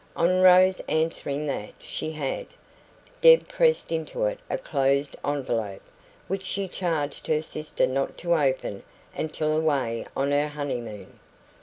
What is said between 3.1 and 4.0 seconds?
Deb pressed